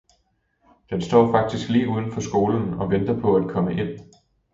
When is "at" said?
3.35-3.47